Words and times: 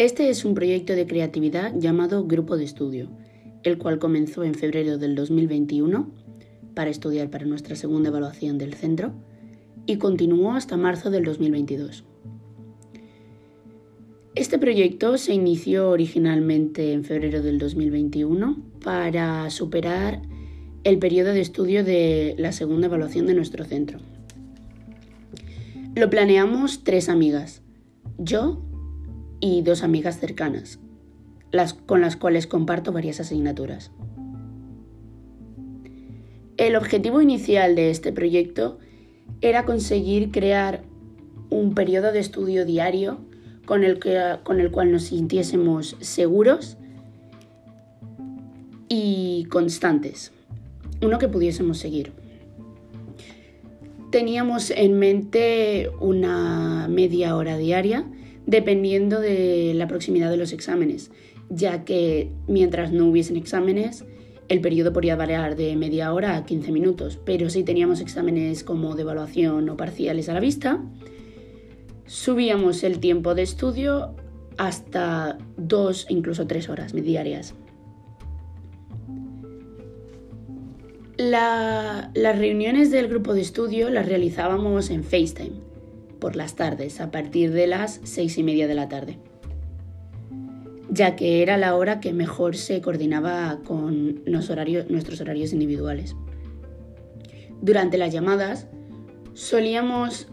Este 0.00 0.30
es 0.30 0.46
un 0.46 0.54
proyecto 0.54 0.94
de 0.94 1.06
creatividad 1.06 1.74
llamado 1.78 2.24
Grupo 2.26 2.56
de 2.56 2.64
Estudio, 2.64 3.10
el 3.64 3.76
cual 3.76 3.98
comenzó 3.98 4.44
en 4.44 4.54
febrero 4.54 4.96
del 4.96 5.14
2021 5.14 6.10
para 6.74 6.88
estudiar 6.88 7.28
para 7.28 7.44
nuestra 7.44 7.76
segunda 7.76 8.08
evaluación 8.08 8.56
del 8.56 8.72
centro 8.72 9.12
y 9.84 9.98
continuó 9.98 10.52
hasta 10.52 10.78
marzo 10.78 11.10
del 11.10 11.24
2022. 11.24 12.06
Este 14.34 14.58
proyecto 14.58 15.18
se 15.18 15.34
inició 15.34 15.90
originalmente 15.90 16.94
en 16.94 17.04
febrero 17.04 17.42
del 17.42 17.58
2021 17.58 18.56
para 18.82 19.50
superar 19.50 20.22
el 20.82 20.98
periodo 20.98 21.34
de 21.34 21.42
estudio 21.42 21.84
de 21.84 22.36
la 22.38 22.52
segunda 22.52 22.86
evaluación 22.86 23.26
de 23.26 23.34
nuestro 23.34 23.66
centro. 23.66 23.98
Lo 25.94 26.08
planeamos 26.08 26.84
tres 26.84 27.10
amigas, 27.10 27.60
yo, 28.16 28.62
y 29.40 29.62
dos 29.62 29.82
amigas 29.82 30.20
cercanas, 30.20 30.78
las, 31.50 31.74
con 31.74 32.00
las 32.00 32.16
cuales 32.16 32.46
comparto 32.46 32.92
varias 32.92 33.20
asignaturas. 33.20 33.90
El 36.56 36.76
objetivo 36.76 37.22
inicial 37.22 37.74
de 37.74 37.90
este 37.90 38.12
proyecto 38.12 38.78
era 39.40 39.64
conseguir 39.64 40.30
crear 40.30 40.82
un 41.48 41.74
periodo 41.74 42.12
de 42.12 42.20
estudio 42.20 42.66
diario 42.66 43.18
con 43.64 43.82
el, 43.82 43.98
que, 43.98 44.36
con 44.42 44.60
el 44.60 44.70
cual 44.70 44.92
nos 44.92 45.04
sintiésemos 45.04 45.96
seguros 46.00 46.76
y 48.88 49.46
constantes, 49.48 50.32
uno 51.00 51.18
que 51.18 51.28
pudiésemos 51.28 51.78
seguir. 51.78 52.12
Teníamos 54.10 54.70
en 54.70 54.98
mente 54.98 55.90
una 56.00 56.88
media 56.88 57.36
hora 57.36 57.56
diaria 57.56 58.04
dependiendo 58.46 59.20
de 59.20 59.72
la 59.74 59.86
proximidad 59.86 60.30
de 60.30 60.36
los 60.36 60.52
exámenes, 60.52 61.10
ya 61.48 61.84
que 61.84 62.30
mientras 62.46 62.92
no 62.92 63.06
hubiesen 63.06 63.36
exámenes, 63.36 64.04
el 64.48 64.60
periodo 64.60 64.92
podría 64.92 65.16
variar 65.16 65.56
de 65.56 65.76
media 65.76 66.12
hora 66.12 66.36
a 66.36 66.44
15 66.44 66.72
minutos, 66.72 67.20
pero 67.24 67.50
si 67.50 67.62
teníamos 67.62 68.00
exámenes 68.00 68.64
como 68.64 68.96
de 68.96 69.02
evaluación 69.02 69.68
o 69.68 69.76
parciales 69.76 70.28
a 70.28 70.34
la 70.34 70.40
vista, 70.40 70.82
subíamos 72.06 72.82
el 72.82 72.98
tiempo 72.98 73.34
de 73.34 73.42
estudio 73.42 74.16
hasta 74.58 75.38
dos, 75.56 76.06
incluso 76.08 76.46
tres 76.46 76.68
horas 76.68 76.92
diarias. 76.92 77.54
las 81.16 82.38
reuniones 82.38 82.90
del 82.90 83.06
grupo 83.06 83.34
de 83.34 83.42
estudio 83.42 83.90
las 83.90 84.06
realizábamos 84.06 84.88
en 84.88 85.04
FaceTime 85.04 85.69
por 86.20 86.36
las 86.36 86.54
tardes, 86.54 87.00
a 87.00 87.10
partir 87.10 87.52
de 87.52 87.66
las 87.66 88.00
seis 88.04 88.38
y 88.38 88.42
media 88.42 88.68
de 88.68 88.74
la 88.74 88.88
tarde, 88.88 89.18
ya 90.90 91.16
que 91.16 91.42
era 91.42 91.56
la 91.56 91.74
hora 91.74 92.00
que 92.00 92.12
mejor 92.12 92.56
se 92.56 92.80
coordinaba 92.80 93.60
con 93.64 94.22
nuestros 94.24 95.20
horarios 95.20 95.52
individuales. 95.52 96.14
Durante 97.62 97.98
las 97.98 98.12
llamadas 98.12 98.68
solíamos 99.34 100.28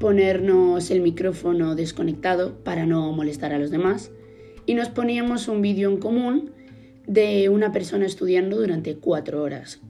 ponernos 0.00 0.90
el 0.90 1.00
micrófono 1.00 1.74
desconectado 1.74 2.62
para 2.64 2.86
no 2.86 3.12
molestar 3.12 3.52
a 3.52 3.58
los 3.58 3.70
demás 3.70 4.10
y 4.66 4.74
nos 4.74 4.88
poníamos 4.88 5.48
un 5.48 5.62
vídeo 5.62 5.90
en 5.90 5.98
común 5.98 6.52
de 7.06 7.48
una 7.48 7.72
persona 7.72 8.06
estudiando 8.06 8.56
durante 8.56 8.96
cuatro 8.96 9.42
horas. 9.42 9.80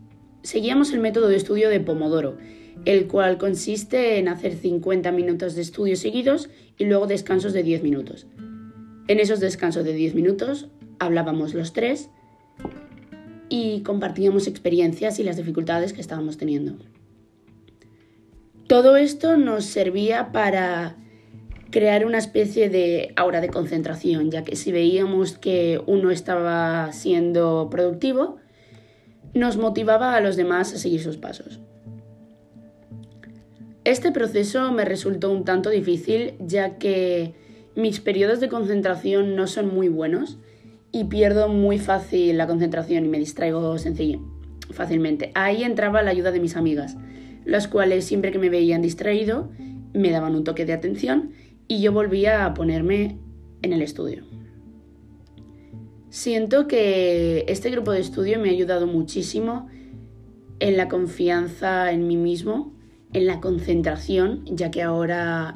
Seguíamos 0.42 0.92
el 0.92 1.00
método 1.00 1.28
de 1.28 1.36
estudio 1.36 1.68
de 1.68 1.80
Pomodoro, 1.80 2.38
el 2.84 3.06
cual 3.06 3.38
consiste 3.38 4.18
en 4.18 4.28
hacer 4.28 4.54
50 4.54 5.12
minutos 5.12 5.54
de 5.54 5.62
estudio 5.62 5.96
seguidos 5.96 6.48
y 6.78 6.84
luego 6.84 7.06
descansos 7.06 7.52
de 7.52 7.62
10 7.62 7.82
minutos. 7.82 8.26
En 9.08 9.18
esos 9.18 9.40
descansos 9.40 9.84
de 9.84 9.92
10 9.92 10.14
minutos 10.14 10.68
hablábamos 10.98 11.54
los 11.54 11.72
tres 11.72 12.10
y 13.48 13.82
compartíamos 13.82 14.46
experiencias 14.46 15.18
y 15.18 15.24
las 15.24 15.36
dificultades 15.36 15.92
que 15.92 16.00
estábamos 16.00 16.38
teniendo. 16.38 16.76
Todo 18.68 18.96
esto 18.96 19.36
nos 19.36 19.64
servía 19.64 20.30
para 20.30 20.96
crear 21.70 22.06
una 22.06 22.18
especie 22.18 22.68
de 22.68 23.12
aura 23.16 23.40
de 23.40 23.48
concentración, 23.48 24.30
ya 24.30 24.44
que 24.44 24.54
si 24.54 24.70
veíamos 24.70 25.36
que 25.36 25.82
uno 25.86 26.10
estaba 26.10 26.92
siendo 26.92 27.68
productivo, 27.70 28.36
nos 29.34 29.56
motivaba 29.56 30.14
a 30.14 30.20
los 30.20 30.36
demás 30.36 30.72
a 30.72 30.78
seguir 30.78 31.02
sus 31.02 31.16
pasos. 31.16 31.60
Este 33.90 34.12
proceso 34.12 34.70
me 34.70 34.84
resultó 34.84 35.32
un 35.32 35.44
tanto 35.44 35.68
difícil 35.68 36.34
ya 36.38 36.78
que 36.78 37.34
mis 37.74 37.98
periodos 37.98 38.38
de 38.38 38.48
concentración 38.48 39.34
no 39.34 39.48
son 39.48 39.74
muy 39.74 39.88
buenos 39.88 40.38
y 40.92 41.06
pierdo 41.06 41.48
muy 41.48 41.80
fácil 41.80 42.38
la 42.38 42.46
concentración 42.46 43.04
y 43.04 43.08
me 43.08 43.18
distraigo 43.18 43.74
fácilmente. 44.70 45.32
Ahí 45.34 45.64
entraba 45.64 46.02
la 46.02 46.12
ayuda 46.12 46.30
de 46.30 46.38
mis 46.38 46.54
amigas, 46.54 46.98
las 47.44 47.66
cuales 47.66 48.04
siempre 48.04 48.30
que 48.30 48.38
me 48.38 48.48
veían 48.48 48.80
distraído 48.80 49.50
me 49.92 50.12
daban 50.12 50.36
un 50.36 50.44
toque 50.44 50.64
de 50.64 50.72
atención 50.72 51.32
y 51.66 51.80
yo 51.80 51.90
volvía 51.90 52.46
a 52.46 52.54
ponerme 52.54 53.18
en 53.62 53.72
el 53.72 53.82
estudio. 53.82 54.22
Siento 56.10 56.68
que 56.68 57.44
este 57.48 57.70
grupo 57.70 57.90
de 57.90 57.98
estudio 57.98 58.38
me 58.38 58.50
ha 58.50 58.52
ayudado 58.52 58.86
muchísimo 58.86 59.66
en 60.60 60.76
la 60.76 60.86
confianza 60.86 61.90
en 61.90 62.06
mí 62.06 62.16
mismo 62.16 62.78
en 63.12 63.26
la 63.26 63.40
concentración, 63.40 64.44
ya 64.46 64.70
que 64.70 64.82
ahora 64.82 65.54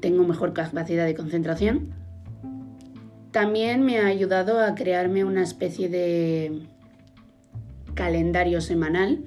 tengo 0.00 0.24
mejor 0.24 0.52
capacidad 0.52 1.06
de 1.06 1.14
concentración. 1.14 1.94
También 3.32 3.84
me 3.84 3.98
ha 3.98 4.06
ayudado 4.06 4.60
a 4.60 4.74
crearme 4.74 5.24
una 5.24 5.42
especie 5.42 5.88
de 5.88 6.66
calendario 7.94 8.60
semanal 8.60 9.24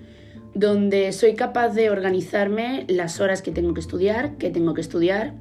donde 0.54 1.12
soy 1.12 1.34
capaz 1.36 1.70
de 1.70 1.90
organizarme 1.90 2.86
las 2.88 3.20
horas 3.20 3.42
que 3.42 3.52
tengo 3.52 3.74
que 3.74 3.80
estudiar, 3.80 4.38
qué 4.38 4.50
tengo 4.50 4.74
que 4.74 4.82
estudiar 4.82 5.34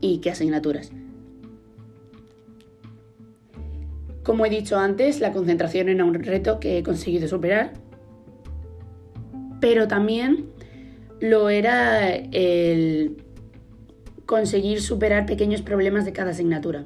y 0.00 0.18
qué 0.18 0.30
asignaturas. 0.30 0.92
Como 4.22 4.46
he 4.46 4.50
dicho 4.50 4.78
antes, 4.78 5.20
la 5.20 5.32
concentración 5.32 5.90
era 5.90 6.04
un 6.04 6.14
reto 6.14 6.58
que 6.58 6.78
he 6.78 6.82
conseguido 6.82 7.28
superar, 7.28 7.74
pero 9.60 9.86
también 9.86 10.53
lo 11.24 11.48
era 11.48 12.14
el 12.14 13.16
conseguir 14.26 14.82
superar 14.82 15.24
pequeños 15.24 15.62
problemas 15.62 16.04
de 16.04 16.12
cada 16.12 16.32
asignatura. 16.32 16.84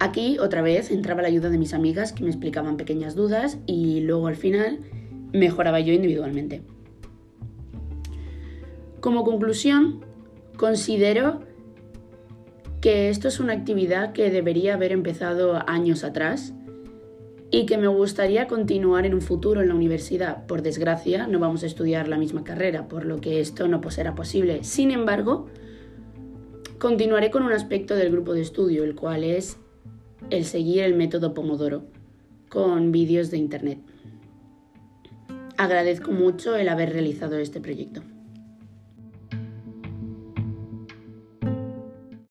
Aquí, 0.00 0.38
otra 0.40 0.62
vez, 0.62 0.90
entraba 0.90 1.22
la 1.22 1.28
ayuda 1.28 1.48
de 1.48 1.58
mis 1.58 1.74
amigas 1.74 2.12
que 2.12 2.24
me 2.24 2.30
explicaban 2.30 2.76
pequeñas 2.76 3.14
dudas 3.14 3.58
y 3.66 4.00
luego 4.00 4.26
al 4.26 4.34
final 4.34 4.80
mejoraba 5.32 5.78
yo 5.78 5.92
individualmente. 5.92 6.62
Como 9.00 9.22
conclusión, 9.22 10.04
considero 10.56 11.42
que 12.80 13.10
esto 13.10 13.28
es 13.28 13.38
una 13.38 13.52
actividad 13.52 14.12
que 14.12 14.28
debería 14.30 14.74
haber 14.74 14.90
empezado 14.90 15.62
años 15.68 16.02
atrás 16.02 16.52
y 17.50 17.66
que 17.66 17.78
me 17.78 17.88
gustaría 17.88 18.46
continuar 18.46 19.06
en 19.06 19.14
un 19.14 19.22
futuro 19.22 19.62
en 19.62 19.68
la 19.68 19.74
universidad. 19.74 20.46
Por 20.46 20.62
desgracia, 20.62 21.26
no 21.26 21.38
vamos 21.38 21.62
a 21.62 21.66
estudiar 21.66 22.08
la 22.08 22.18
misma 22.18 22.44
carrera, 22.44 22.88
por 22.88 23.06
lo 23.06 23.20
que 23.20 23.40
esto 23.40 23.68
no 23.68 23.80
será 23.90 24.14
posible. 24.14 24.64
Sin 24.64 24.90
embargo, 24.90 25.46
continuaré 26.78 27.30
con 27.30 27.42
un 27.42 27.52
aspecto 27.52 27.96
del 27.96 28.12
grupo 28.12 28.34
de 28.34 28.42
estudio, 28.42 28.84
el 28.84 28.94
cual 28.94 29.24
es 29.24 29.56
el 30.30 30.44
seguir 30.44 30.82
el 30.82 30.94
método 30.94 31.32
Pomodoro, 31.32 31.84
con 32.48 32.92
vídeos 32.92 33.30
de 33.30 33.38
Internet. 33.38 33.78
Agradezco 35.56 36.12
mucho 36.12 36.54
el 36.56 36.68
haber 36.68 36.92
realizado 36.92 37.38
este 37.38 37.60
proyecto. 37.60 38.02